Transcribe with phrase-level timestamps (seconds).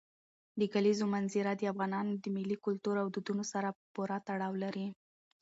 [0.59, 4.87] د کلیزو منظره د افغانانو له ملي کلتور او دودونو سره پوره تړاو لري.